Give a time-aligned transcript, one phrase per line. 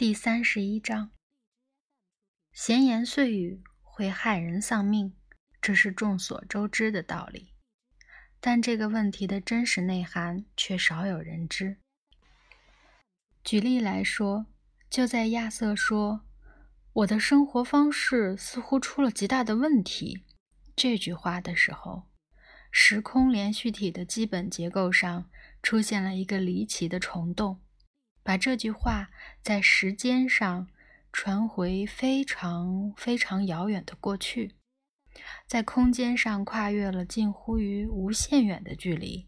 [0.00, 1.10] 第三十一章：
[2.54, 5.14] 闲言碎语会害人丧命，
[5.60, 7.52] 这是众所周知的道理。
[8.40, 11.76] 但这个问题的真实内涵却少有人知。
[13.44, 14.46] 举例来说，
[14.88, 16.22] 就在亚瑟说
[17.04, 20.24] “我的生活方式似乎出了极大的问题”
[20.74, 22.04] 这句话的时候，
[22.70, 25.30] 时空连续体的基本结构上
[25.62, 27.60] 出现了一个离奇的虫洞。
[28.30, 29.10] 把这句话
[29.42, 30.68] 在时间上
[31.12, 34.54] 传回非常非常遥远的过去，
[35.48, 39.26] 在空间上跨越了近乎于无限远的距离，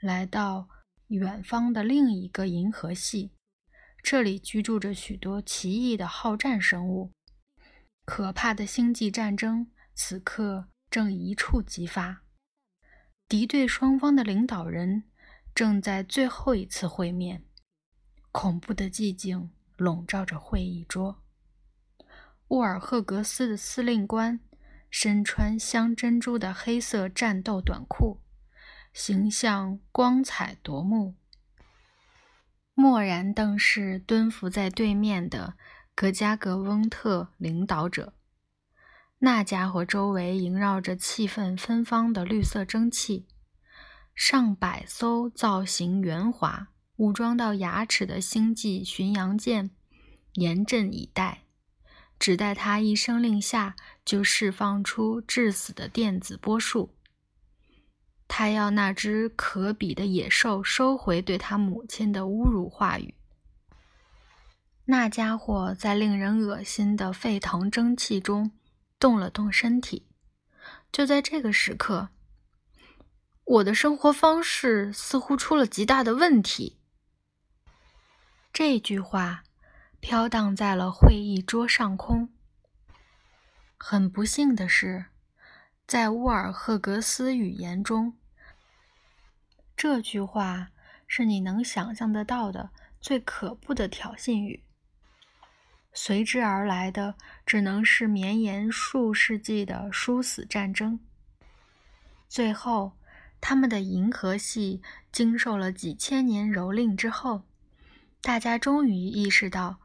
[0.00, 0.68] 来到
[1.06, 3.32] 远方的另一个银河系。
[4.02, 7.10] 这里居住着许多奇异的好战生物，
[8.04, 12.20] 可怕的星际战争此刻正一触即发。
[13.26, 15.04] 敌对双方的领导人
[15.54, 17.45] 正在最后一次会面。
[18.38, 21.22] 恐怖的寂静笼罩着会议桌。
[22.48, 24.40] 沃尔赫格斯的司令官
[24.90, 28.20] 身穿镶珍珠的黑色战斗短裤，
[28.92, 31.14] 形象光彩夺目。
[32.74, 35.54] 默然瞪视蹲伏在对面的
[35.94, 38.12] 格加格翁特领导者。
[39.20, 43.26] 那家伙周围萦绕着气氛芬芳的绿色蒸汽，
[44.14, 46.68] 上百艘造型圆滑。
[46.96, 49.70] 武装到牙齿的星际巡洋舰
[50.34, 51.42] 严阵以待，
[52.18, 56.94] 只待他一声令下，就释放出致死的电子波束。
[58.28, 63.14] 他要那只可比的野兽收回对他母亲的侮辱话语。
[64.86, 68.52] 那家伙在令人恶心的沸腾蒸汽中
[68.98, 70.06] 动了动身体。
[70.90, 72.08] 就在这个时刻，
[73.44, 76.78] 我的生活方式似乎出了极大的问题。
[78.58, 79.44] 这句话
[80.00, 82.30] 飘荡在了会议桌上空。
[83.76, 85.04] 很不幸的是，
[85.86, 88.16] 在乌尔赫格斯语言中，
[89.76, 90.68] 这句话
[91.06, 94.64] 是你能想象得到的最可怖的挑衅语。
[95.92, 100.98] 随之而来的，只能是绵延数世纪的殊死战争。
[102.26, 102.96] 最后，
[103.38, 104.80] 他们的银河系
[105.12, 107.42] 经受了几千年蹂躏之后。
[108.26, 109.78] 大家终于意识到，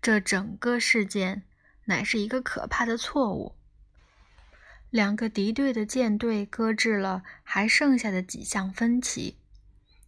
[0.00, 1.42] 这整个事件
[1.84, 3.56] 乃是一个可怕的错误。
[4.88, 9.36] 两个敌对的舰队搁置了还剩下的几项分歧，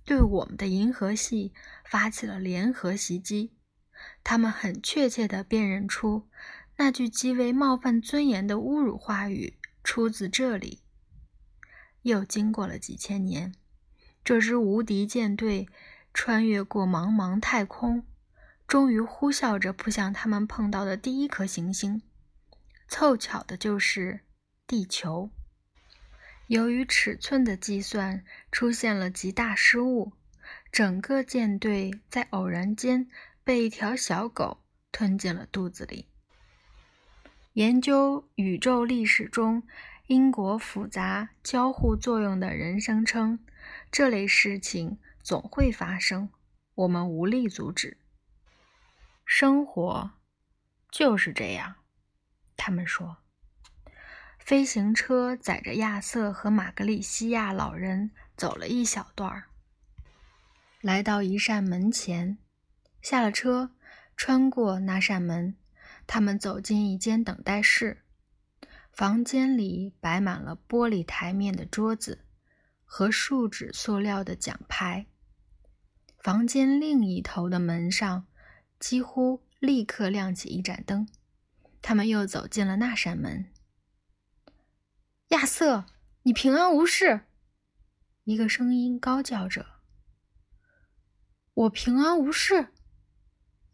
[0.06, 1.52] 对我们的银河系
[1.84, 3.52] 发起了联合袭击。
[4.24, 6.26] 他们很确切地辨认出
[6.76, 10.80] 那句极为冒犯尊严的侮辱话语出自这里。
[12.00, 13.54] 又经过了几千年，
[14.24, 15.68] 这支无敌舰队。
[16.16, 18.02] 穿越过茫茫太空，
[18.66, 22.00] 终于呼啸着扑向他们碰到的第一颗行星。
[22.88, 24.20] 凑巧的就是
[24.66, 25.30] 地球。
[26.46, 30.14] 由于尺寸的计算出现了极大失误，
[30.72, 33.10] 整个舰队在偶然间
[33.44, 36.06] 被一条小狗吞进了肚子里。
[37.52, 39.62] 研究宇宙历史中
[40.06, 43.38] 因果复杂交互作用的人声称，
[43.92, 44.96] 这类事情。
[45.26, 46.30] 总会发生，
[46.76, 47.98] 我们无力阻止。
[49.24, 50.12] 生活
[50.88, 51.74] 就是这样，
[52.56, 53.16] 他们说。
[54.38, 59.48] 飞行车载着亚瑟和玛格里西亚老人走了一小段儿，
[60.80, 62.38] 来到一扇门前，
[63.02, 63.72] 下了车，
[64.16, 65.56] 穿过那扇门，
[66.06, 68.04] 他们走进一间等待室。
[68.92, 72.24] 房间里摆满了玻璃台面的桌子
[72.84, 75.04] 和树脂塑料的奖牌。
[76.26, 78.26] 房间另一头的门上
[78.80, 81.06] 几乎立刻亮起一盏灯。
[81.80, 83.52] 他们又走进了那扇门。
[85.28, 85.86] 亚瑟，
[86.24, 87.26] 你平安无事？
[88.24, 89.66] 一个声音高叫着。
[91.54, 92.72] 我平安无事。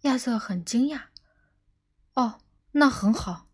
[0.02, 1.04] 亚瑟很惊讶。
[2.12, 2.42] 哦，
[2.72, 3.48] 那很好。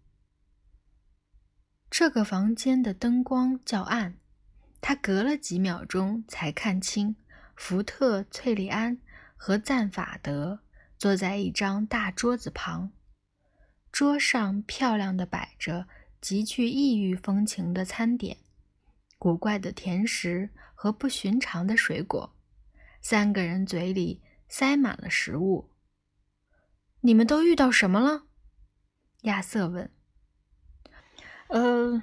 [1.88, 4.18] 这个房间的灯光较暗，
[4.80, 7.14] 他隔了几秒钟才看清。
[7.58, 8.98] 福特、翠利安
[9.36, 10.60] 和赞法德
[10.96, 12.92] 坐在一张大桌子旁，
[13.90, 15.88] 桌上漂亮的摆着
[16.20, 18.38] 极具异域风情的餐点、
[19.18, 22.32] 古怪的甜食和不寻常的水果。
[23.02, 25.68] 三个人嘴里塞满了食物。
[27.00, 28.22] 你们都遇到什么了？
[29.22, 29.90] 亚瑟问。
[31.48, 32.02] 呃，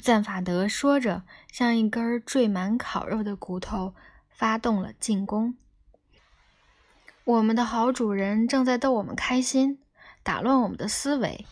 [0.00, 3.96] 赞法德说着，像一根缀满烤肉的骨头。
[4.34, 5.56] 发动了进攻。
[7.24, 9.80] 我们的好主人正在逗我们开心，
[10.22, 11.46] 打乱我们的思维，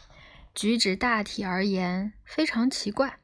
[0.55, 3.21] 举止大体而言非常奇怪。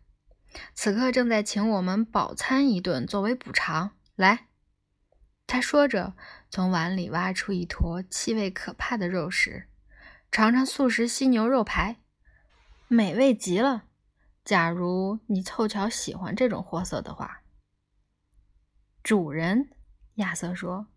[0.75, 3.90] 此刻正在请我们饱餐一顿作为补偿。
[4.16, 4.46] 来，
[5.46, 6.14] 他说着，
[6.49, 9.69] 从碗里挖出一坨气味可怕的肉食，
[10.32, 11.96] 尝尝素食犀牛肉排，
[12.88, 13.84] 美味极了。
[14.43, 17.43] 假如你凑巧喜欢这种货色的话，
[19.08, 19.70] 主人，
[20.16, 20.88] 亚瑟说。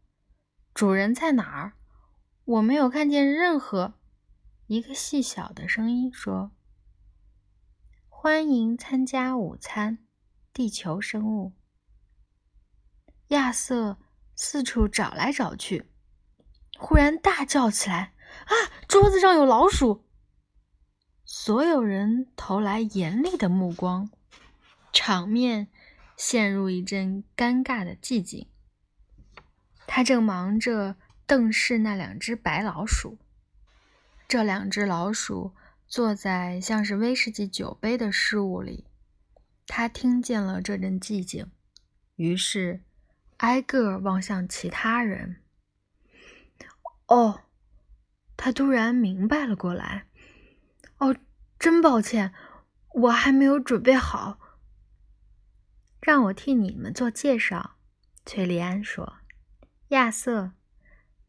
[0.73, 1.77] 主人在哪儿？
[2.43, 3.93] 我没有看见任何。
[4.67, 6.51] 一个细小的声音说
[8.09, 9.99] ：“欢迎参加午餐，
[10.51, 11.53] 地球生物。”
[13.31, 13.97] 亚瑟
[14.35, 15.89] 四处找来找去，
[16.77, 18.13] 忽然大叫起来
[18.43, 18.51] ：“啊！
[18.89, 20.03] 桌子上有老鼠！”
[21.23, 24.11] 所有人投来严厉的目光，
[24.91, 25.71] 场面
[26.23, 28.47] 陷入一阵尴尬的寂静。
[29.87, 30.95] 他正忙着
[31.25, 33.17] 瞪视那两只白老鼠。
[34.27, 35.55] 这两只老鼠
[35.87, 38.85] 坐在像是威士忌酒杯的事物里。
[39.65, 41.49] 他听见了这阵寂静，
[42.17, 42.83] 于是
[43.37, 45.41] 挨个望向其他人。
[47.07, 47.41] 哦，
[48.37, 50.05] 他突然明白了过来。
[50.99, 51.15] 哦，
[51.57, 52.31] 真抱歉，
[52.93, 54.37] 我还没有准备好。
[56.01, 57.75] 让我替你们做介绍，
[58.25, 59.19] 崔利安说。
[59.89, 60.53] 亚瑟，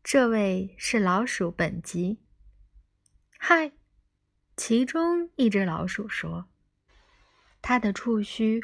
[0.03, 2.21] 这位是老鼠本吉。
[3.39, 3.73] 嗨，
[4.57, 6.47] 其中一只老鼠说
[7.61, 8.63] ：“它的触须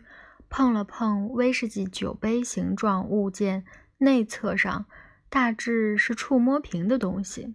[0.49, 3.67] 碰了碰威士忌酒杯形状物件
[3.99, 4.87] 内侧上
[5.29, 7.55] 大致是触摸屏的东西，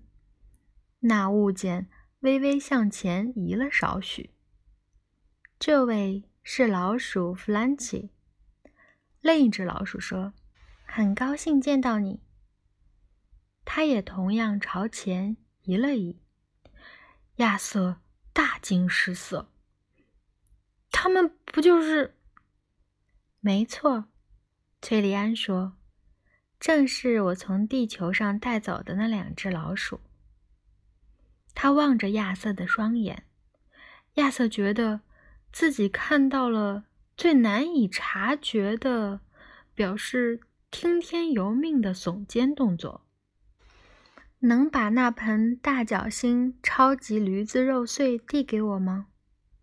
[1.00, 1.90] 那物件
[2.20, 4.30] 微微向前移了少许。”
[5.58, 8.12] 这位是老鼠弗兰奇。
[9.24, 10.34] 另一只老鼠说
[10.86, 12.22] ：“很高兴见到你。”
[13.64, 16.20] 他也同样朝前移了移，
[17.38, 18.02] 亚瑟
[18.34, 19.50] 大惊失色。
[20.92, 22.18] 他们不就是？
[23.40, 24.10] 没错，
[24.82, 25.78] 崔利安说
[26.60, 30.02] ：“正是我从地球上带走的那两只老鼠。”
[31.56, 33.26] 他望着亚瑟的双眼，
[34.16, 35.00] 亚瑟觉得
[35.54, 36.84] 自己看到了
[37.16, 39.22] 最难以察觉的
[39.74, 43.06] 表示听天由命的耸肩动作。
[44.40, 49.08] 能把那盆大脚星超级驴子肉碎递给我吗？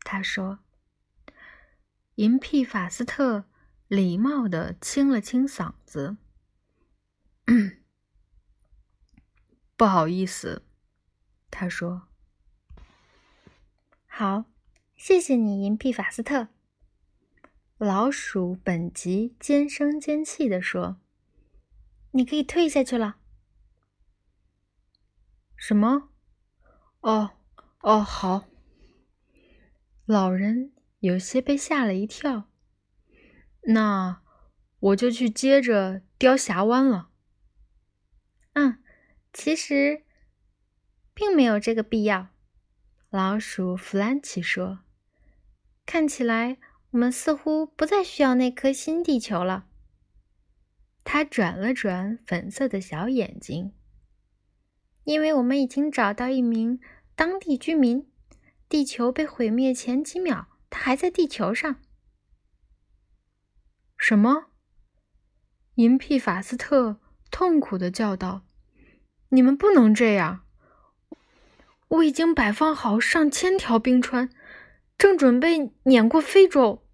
[0.01, 0.61] 他说。
[2.15, 3.45] 银屁法斯特
[3.89, 6.17] 礼貌地清了清嗓子。
[9.77, 10.63] 不好意思，
[11.51, 12.09] 他说。
[14.07, 14.45] 好，
[14.97, 16.49] 谢谢你，银屁法斯特。
[17.83, 21.01] 老鼠本吉尖声尖气地说
[22.13, 23.17] ：“你可以退下去了。”
[25.57, 26.11] 什么？
[27.01, 27.31] 哦，
[27.81, 28.45] 哦，好。
[30.05, 32.51] 老人有些被吓了一跳。
[33.63, 34.21] 那
[34.81, 37.09] 我就去接着雕峡湾了。
[38.53, 38.85] 嗯，
[39.33, 40.05] 其实
[41.15, 42.29] 并没有这个必要。
[43.09, 44.81] 老鼠弗兰奇说
[45.87, 46.59] ：“看起来
[46.91, 49.67] 我们似乎不再需要那颗新地球了。”
[51.05, 53.73] 他转了转粉色的小眼睛。
[55.05, 56.79] 因为我们已经找到一名
[57.17, 58.07] 当地居民，
[58.69, 61.81] 地球被毁灭前几秒，他还在地球上。
[63.97, 64.51] 什么？
[65.77, 67.01] 银屁法斯特
[67.31, 68.43] 痛苦的叫道
[69.31, 70.45] ：“你们不能这样！
[71.89, 74.31] 我已经摆放好上千条冰川，
[74.99, 76.87] 正准备碾过非洲。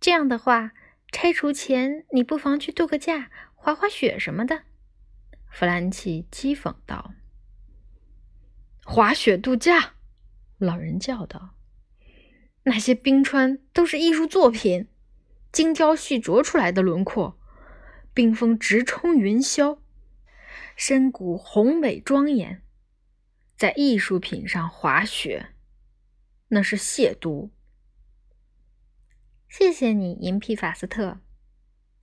[0.00, 0.72] 这样的话，
[1.10, 4.62] 拆除前你不妨去度个假，滑滑雪什么的。”
[5.50, 7.14] 弗兰奇讥讽道
[8.84, 9.94] ：“滑雪度假！”
[10.58, 11.54] 老人叫道
[12.64, 14.86] ：“那些冰川都是艺术作品，
[15.50, 17.38] 精雕细琢出来的轮廓，
[18.12, 19.78] 冰峰直冲云霄，
[20.76, 22.62] 深谷宏伟庄严。
[23.56, 25.48] 在艺术品上滑雪，
[26.48, 27.50] 那是亵渎。”
[29.48, 31.20] 谢谢你，银皮法斯特。”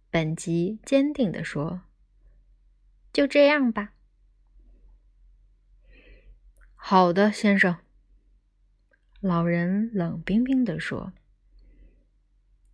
[0.09, 1.81] 本集坚定地说。
[3.13, 3.93] 就这样吧。
[6.75, 7.77] 好的，先生。
[9.21, 11.13] 老人冷冰冰地说：“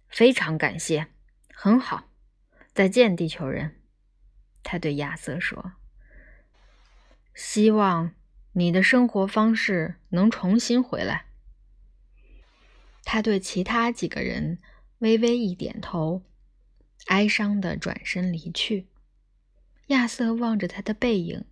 [0.09, 1.07] 非常感谢，
[1.53, 2.09] 很好，
[2.73, 3.79] 再见，地球人。”
[4.63, 5.73] 他对亚瑟说
[7.33, 8.13] ：“希望
[8.53, 11.27] 你的生活方式能重新回来。”
[13.03, 14.59] 他对其他几个人
[14.99, 16.23] 微微一点头，
[17.07, 18.87] 哀伤的转身离去。
[19.87, 21.45] 亚瑟望着他的背影，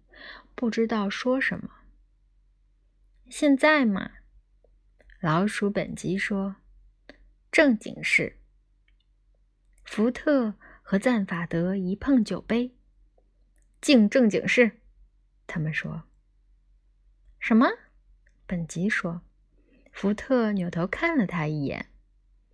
[0.56, 1.70] 不知道说什么。
[3.29, 4.12] 现在嘛，
[5.20, 6.56] 老鼠本吉说
[7.51, 8.38] ：“正经事。”
[9.84, 12.75] 福特和赞法德一碰酒杯，
[13.82, 14.79] 敬正经事。
[15.48, 16.03] 他们说
[17.39, 17.68] ：“什么？”
[18.46, 19.22] 本吉说。
[20.00, 21.88] 福特扭头看了他一眼。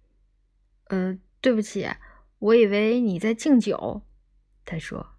[0.90, 1.88] “呃，对不起，
[2.40, 4.02] 我以为你在敬酒。”
[4.66, 5.12] 他说。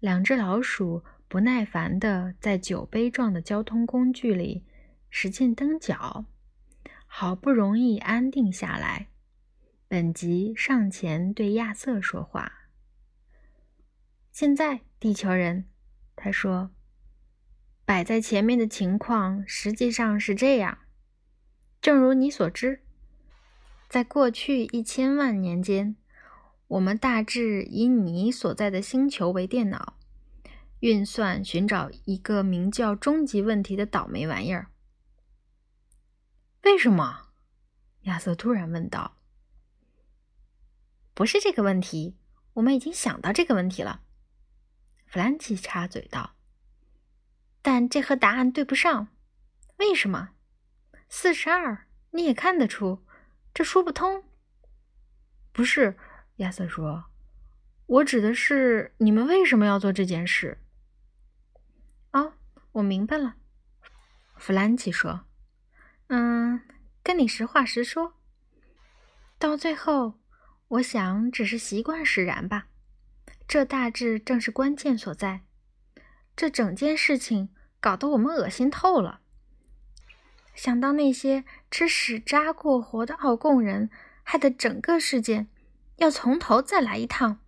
[0.00, 4.64] 两只老鼠不耐烦地在酒杯状的交通工具里
[5.08, 6.24] 使劲蹬脚，
[7.06, 9.06] 好不容易安定下来。
[9.86, 12.70] 本吉上前对亚瑟说话
[14.32, 15.68] ：“现在，地球人，
[16.16, 16.72] 他说，
[17.84, 20.78] 摆在前面的情况实际上是这样。
[21.80, 22.82] 正如你所知，
[23.88, 25.96] 在过去一千万年间。”
[26.68, 29.96] 我们大致以你所在的星球为电脑，
[30.80, 34.70] 运算寻找一个名叫“终极问题”的倒霉玩意儿。
[36.64, 37.28] 为什么？
[38.02, 39.16] 亚瑟突然问道。
[41.14, 42.18] “不是这个问题，
[42.52, 44.02] 我们已经想到这个问题了。”
[45.08, 46.34] 弗兰奇插嘴道。
[47.62, 49.08] “但这和答案对不上。
[49.78, 50.34] 为什么？
[51.08, 53.04] 四十二，你也看得出，
[53.54, 54.24] 这说不通。
[55.52, 55.96] 不是。”
[56.36, 57.06] 亚瑟说
[57.86, 60.58] ：“我指的是你们为什么要做这件事？”
[62.12, 62.34] 哦，
[62.72, 63.36] 我明白了。
[64.36, 65.26] 弗兰奇说
[66.08, 66.60] ：“嗯，
[67.02, 68.14] 跟你实话实说，
[69.38, 70.20] 到最后，
[70.68, 72.68] 我想只是习惯使然吧。
[73.48, 75.40] 这大致正是关键所在。
[76.36, 77.48] 这整件事情
[77.80, 79.22] 搞得我们恶心透了。
[80.58, 83.88] 想到那些吃屎渣过活的奥贡人，
[84.24, 85.48] 害得整个事件……”
[85.98, 87.40] 要从头再来一趟，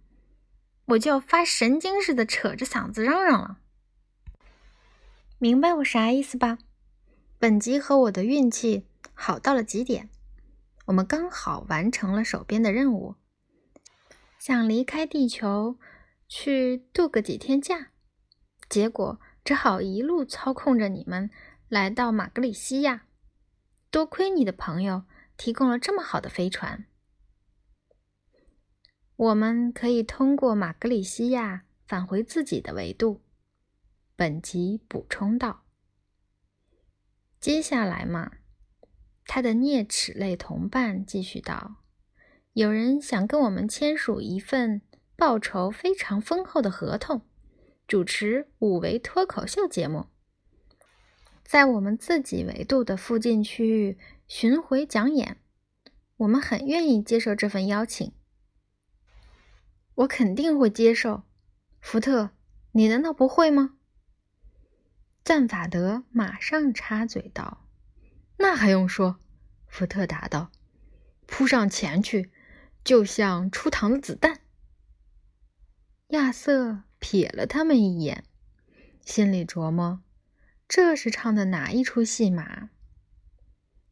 [0.87, 3.59] 我就要发神经似的扯着嗓子嚷嚷了。
[5.39, 6.59] 明白我啥意思吧？
[7.39, 10.09] 本集和我的运气好到了极点，
[10.87, 13.15] 我们刚好完成了手边的任务，
[14.37, 15.79] 想离开地球
[16.29, 17.93] 去度个几天假，
[18.69, 21.31] 结果只好一路操控着你们
[21.71, 23.07] 来到马格里西亚。
[23.93, 25.05] 多亏你的朋友
[25.37, 26.87] 提供了这么好的飞船。
[29.15, 33.21] 我们可以通过马格里西亚返回自己的维度。
[34.17, 35.63] 本集补充道。
[37.39, 38.33] 接下来嘛，
[39.25, 41.77] 他的啮齿类同伴继续道
[42.53, 44.83] ：“有人想跟我们签署一份
[45.15, 47.23] 报酬非常丰厚的合同，
[47.87, 50.09] 主持五维脱口秀节目，
[51.51, 55.39] 在我们自己维度的附近区域巡回讲演。
[56.19, 58.13] 我们很愿意接受这份邀请。”
[59.97, 61.25] 我肯定会接受，
[61.81, 62.31] 福特，
[62.71, 63.75] 你难道不会吗？
[65.25, 67.67] 赞法德马上插嘴道
[68.39, 69.19] ：“那还用说？”
[69.67, 70.53] 福特答道
[71.27, 72.31] ：“扑上前去，
[72.85, 74.39] 就像出膛的子弹。”
[76.11, 78.23] 亚瑟瞥了他们一眼，
[79.05, 80.01] 心里琢磨：
[80.71, 82.71] 这是唱的哪一出戏码？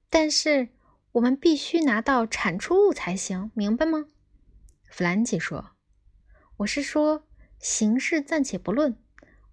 [0.08, 0.68] 但是
[1.11, 4.06] 我们必须拿到产出物才行，明白吗？
[4.88, 5.73] 弗兰奇说。
[6.58, 7.26] 我是说，
[7.58, 8.97] 形式暂且不论，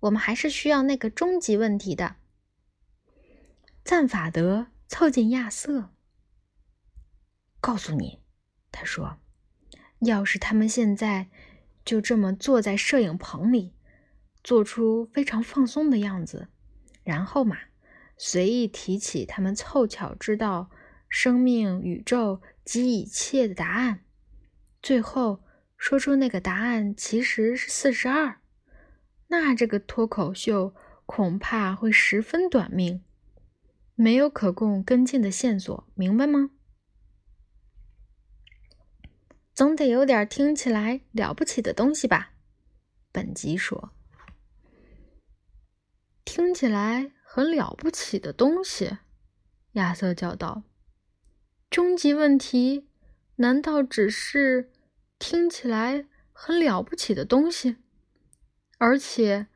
[0.01, 2.17] 我们还是需要那个终极问题的。
[3.83, 5.89] 赞法德凑近亚瑟，
[7.59, 8.21] 告诉你，
[8.71, 9.17] 他说
[10.05, 11.31] ：“要是他们现在
[11.83, 13.73] 就这么坐在摄影棚里，
[14.43, 16.49] 做出非常放松的样子，
[17.05, 17.57] 然后嘛，
[18.17, 20.69] 随意提起他们凑巧知道
[21.07, 24.01] 生命、宇宙及一切的答案，
[24.81, 25.39] 最后。”
[25.77, 28.39] 说出那个答案其实是四十二，
[29.27, 30.73] 那这个脱口秀
[31.05, 33.03] 恐怕会十分短命，
[33.93, 36.49] 没有可供跟进的线索，明白吗？
[39.53, 42.31] 总得有点听起来了不起的东西吧？
[43.11, 43.91] 本吉说
[46.25, 48.97] ：“听起来很了不起的东西。”
[49.73, 50.63] 亚瑟叫道
[51.69, 52.89] ：“终极问题
[53.37, 54.71] 难道只是？”
[55.17, 57.77] 听起来很了不起的东西，
[58.77, 59.47] 而且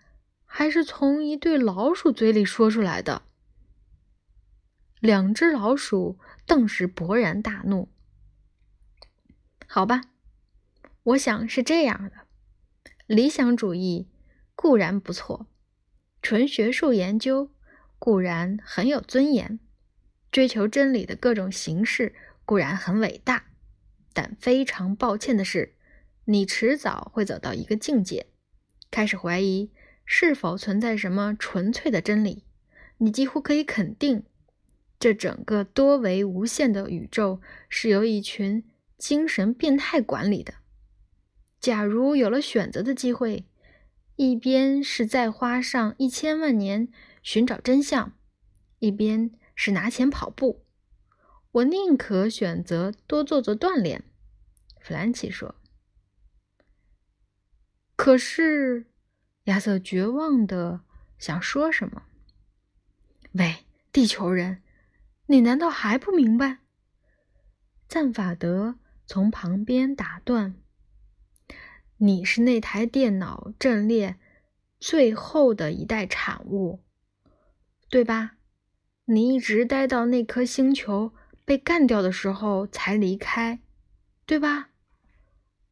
[0.46, 3.24] 还是从一对老鼠嘴里说出来的。
[5.02, 7.90] 两只老鼠顿时勃然大怒。
[9.68, 10.04] 好吧，
[11.04, 12.26] 我想是这样的：
[13.06, 14.08] 理想主义
[14.56, 15.46] 固然不错，
[16.22, 17.50] 纯学术研究
[17.98, 19.60] 固然很有尊严，
[20.32, 22.14] 追求真理的各种形式
[22.46, 23.46] 固然很伟大。
[24.14, 25.76] 但非常抱歉的是，
[26.26, 28.28] 你迟早会走到一个境界，
[28.92, 29.72] 开始怀疑
[30.06, 32.44] 是否存在什么纯粹的真理。
[32.98, 34.24] 你几乎可以肯定，
[35.00, 38.66] 这整个多维无限的宇宙是由一群
[38.98, 40.56] 精神变态管理的。
[41.62, 43.46] 假如有了选择的机会，
[44.20, 46.90] 一边是再花上一千万年
[47.24, 48.12] 寻找真相，
[48.80, 50.66] 一边是拿钱跑步，
[51.52, 54.04] 我宁可选择多做做锻炼。”
[54.84, 55.56] 弗兰奇说。
[57.96, 58.88] 可是，
[59.46, 60.82] 亚瑟绝望的
[61.18, 62.04] 想说什么。
[63.32, 64.62] 喂，地球人，
[65.28, 66.58] 你难道还不明白？
[67.88, 70.56] 赞法德从旁边打断
[72.00, 74.18] ：“你是那台电脑阵列
[74.80, 76.80] 最后的一代产物，
[77.90, 78.32] 对吧？
[79.06, 81.14] 你一直待到那颗星球
[81.46, 83.60] 被干掉的时候才离开，
[84.26, 84.70] 对吧？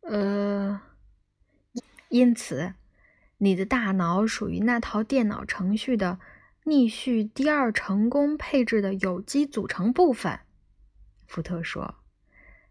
[0.01, 0.81] 呃，
[2.10, 2.74] 因此，
[3.38, 6.19] 你的大脑属于那套电脑程序的。”
[6.67, 10.41] 逆序第二成功配置的有机组成部分，
[11.25, 11.96] 福特说：“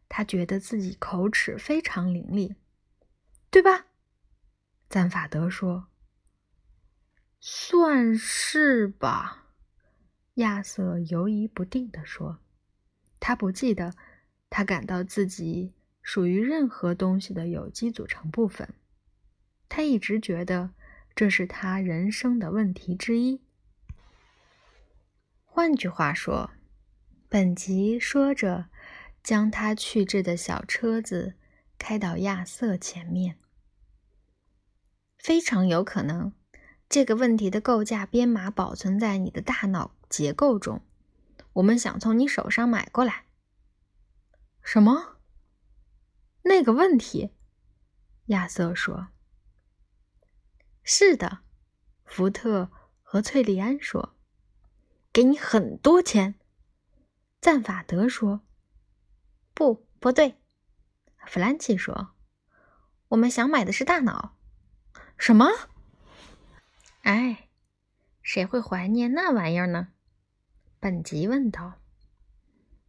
[0.07, 2.57] 他觉得自己口齿非常伶俐，
[3.51, 3.87] 对吧？”
[4.89, 5.89] 赞法德说
[7.41, 9.47] ：“算是吧。”
[10.35, 12.39] 亚瑟犹疑不定地说
[13.19, 13.95] ：“他不记得
[14.51, 18.75] 他感到自己属于任何东西的有机组成部分。
[19.69, 20.71] 他一直觉得
[21.15, 23.41] 这是他人生的问题之一。”
[25.45, 26.51] 换句话说，
[27.31, 28.67] 本吉说着，
[29.23, 31.35] 将他去制的小车子
[31.79, 33.39] 开到亚瑟前面。
[35.19, 36.33] 非常有可能，
[36.89, 40.83] 这个问题的构架编码保存在你的大脑结构中。
[41.55, 43.27] 我们想从你手上买过来。
[44.63, 45.17] 什么？
[46.43, 47.33] 那个问题？
[48.27, 49.09] 亚瑟说
[50.85, 51.41] ：“是的。”
[52.07, 52.71] 福特
[53.03, 54.15] 和翠莉安说。
[55.13, 56.35] 给你很多钱，
[57.41, 58.43] 赞法德说
[59.55, 60.35] ：“不，不对。”
[61.27, 62.13] 弗兰奇说
[63.09, 64.37] ：“我们想买的是大脑。”
[65.19, 65.47] 什么？
[67.03, 67.49] 哎，
[68.23, 69.89] 谁会怀念那玩意儿呢？
[70.79, 71.75] 本吉问道。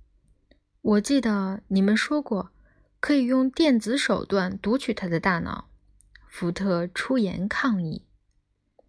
[0.82, 2.52] “我记得你们说过，
[3.00, 5.70] 可以用电子手段读取他的大脑。”
[6.30, 8.06] 福特出言抗议。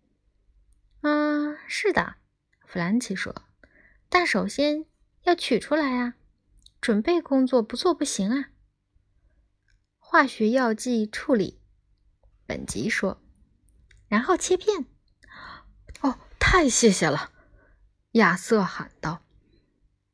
[1.00, 2.16] “啊，是的。”
[2.66, 3.34] 弗兰奇说
[4.10, 4.84] ：“但首先
[5.22, 6.14] 要取出来啊，
[6.80, 8.50] 准备工作不做不行啊。”
[10.10, 11.60] 化学药剂处理，
[12.46, 13.20] 本吉说
[14.08, 14.86] ：“然后切片。”
[16.00, 17.30] 哦，太谢谢了！
[18.12, 19.22] 亚瑟喊道。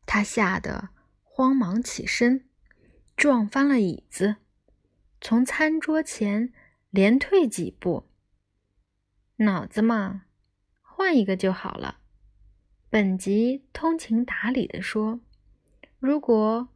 [0.05, 0.89] 他吓得
[1.23, 2.49] 慌忙起身，
[3.17, 4.35] 撞翻了椅子，
[5.21, 6.53] 从餐桌前
[6.91, 8.09] 连退几步。
[9.37, 10.23] 脑子嘛，
[10.81, 12.01] 换一个就好了。
[12.91, 15.21] 本集通情达理地说
[16.01, 16.69] ：“如果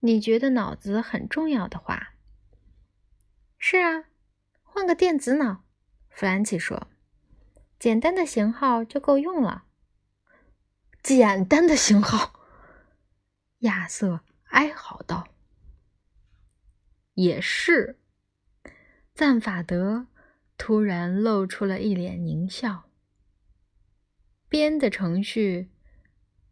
[0.00, 2.11] 你觉得脑子很重要的话，
[3.64, 4.06] 是啊，
[4.64, 5.62] 换个电子脑。”
[6.10, 6.88] 弗兰奇说
[7.78, 9.66] ：“简单的型号就够用了。”
[11.00, 12.40] 简单的型号，
[13.58, 15.28] 亚瑟哀嚎道
[17.14, 18.00] ：“也是。”
[19.14, 20.08] 赞法德
[20.58, 22.90] 突然露出了一脸狞笑。
[24.48, 25.70] 编的程序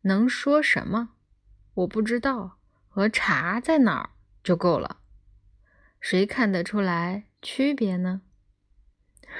[0.03, 1.17] 能说什么？
[1.75, 4.11] 我不知道，和查在哪儿
[4.45, 5.00] 就够了。
[6.01, 8.23] 谁看得出来区别呢？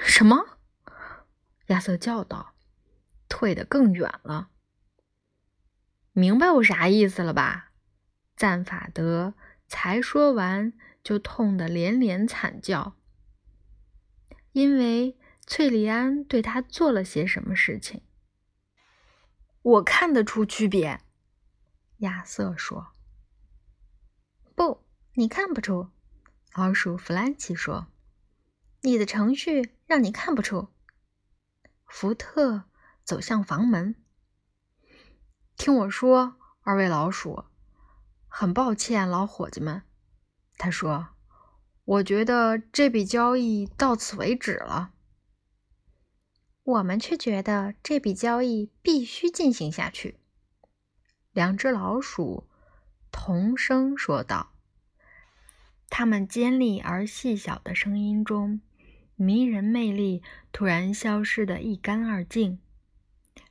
[0.05, 0.59] 什么？
[1.67, 2.55] 亚瑟叫道，
[3.29, 4.51] 退得更远了。
[6.13, 7.73] 明白我啥意思了吧？
[8.37, 9.35] 赞法德
[9.67, 12.97] 才说完，就痛得连连惨叫，
[14.53, 18.03] 因为翠莉安对他做了些什么事情。
[19.63, 21.01] 我看得出区别，
[21.99, 22.93] 亚瑟说。
[24.55, 25.91] “不，你看不出。”
[26.53, 27.87] 老鼠弗兰奇说
[28.83, 30.69] ，“你的程序让你看不出。”
[31.87, 32.65] 福特
[33.05, 33.95] 走向房门，
[35.57, 37.45] 听我说，二位老鼠，
[38.27, 39.83] 很抱歉，老伙计们，
[40.57, 41.11] 他说
[41.85, 44.93] ：“我觉得这笔交易到此为止了。”
[46.63, 50.21] 我们却觉得这笔交易必须进行下去。
[51.33, 52.49] 两只老鼠
[53.11, 54.53] 同声说道
[55.91, 58.63] ：“他们尖利而细小的声音中，
[59.17, 60.23] 迷人魅力
[60.53, 62.59] 突然消失得一干二净。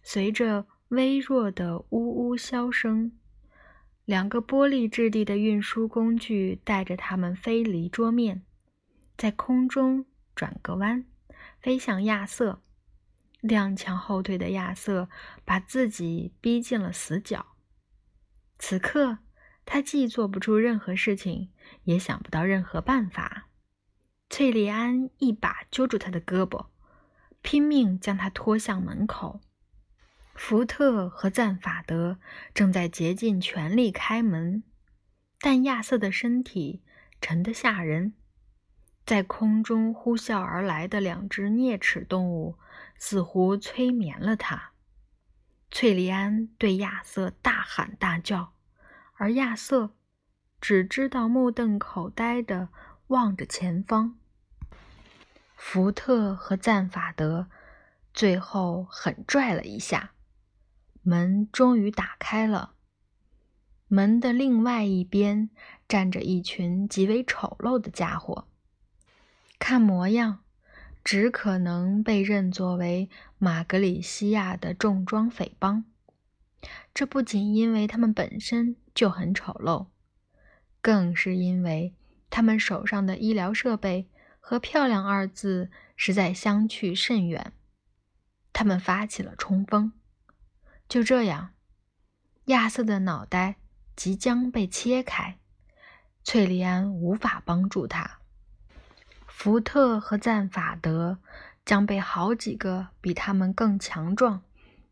[0.02, 3.12] 随着微弱的呜呜箫声，
[4.06, 8.41] 两个玻璃质地的运输工具带着它们飞离桌面，
[9.15, 11.06] 在空中转个弯。”
[11.62, 12.62] 飞向亚瑟。
[13.41, 15.10] 踉跄后退的亚瑟
[15.45, 17.45] 把自己逼进了死角。
[18.58, 19.19] 此刻，
[19.71, 21.51] 他既做不出任何事情，
[21.84, 23.49] 也想不到任何办法。
[24.27, 26.69] 翠莉安一把揪住他的胳膊，
[27.43, 29.41] 拼命将他拖向门口。
[30.34, 32.17] 福特和赞法德
[32.51, 34.63] 正在竭尽全力开门，
[35.39, 36.82] 但亚瑟的身体
[37.21, 38.15] 沉得吓人。
[39.05, 42.58] 在空中呼啸而来的两只啮齿动物
[42.97, 44.71] 似乎催眠了他。
[45.69, 48.55] 翠莉安对亚瑟大喊大叫，
[49.19, 49.91] 而亚瑟
[50.62, 52.69] 只知道目瞪口呆地
[53.08, 54.17] 望着前方。
[55.58, 57.47] 福特和赞法德
[58.13, 60.12] 最后狠拽了一下。
[61.01, 62.75] 门终于打开了。
[63.89, 65.49] 门的另外一边
[65.86, 68.47] 站着一群极为丑陋的家伙，
[69.60, 70.39] 看模样，
[71.03, 75.84] 只可能被认作为马格里西亚的重装匪帮。
[76.93, 79.88] 这不仅因为他们本身就很丑陋，
[80.81, 81.95] 更是因为
[82.29, 84.09] 他们手上的医疗设备
[84.41, 87.53] 和“漂亮”二字实在相去甚远。
[88.51, 89.93] 他们发起了冲锋。
[90.89, 91.51] 就这样，
[92.47, 93.55] 亚瑟的脑袋
[93.95, 95.38] 即将被切开，
[96.25, 98.19] 翠莉安无法帮助他。
[99.27, 101.19] 福特和赞法德
[101.63, 104.41] 将被好几个比他们更强壮、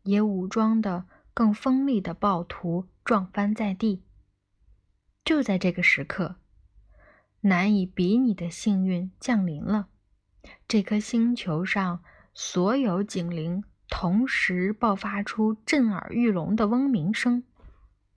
[0.04, 4.02] 也武装的更锋利的暴徒撞翻在地。
[5.24, 6.36] 就在这个时刻，
[7.40, 9.88] 难以比拟的幸运降临了。
[10.68, 12.02] 这颗星球上
[12.34, 13.64] 所有警铃。
[13.90, 17.44] 同时爆发出震耳欲聋的嗡鸣声，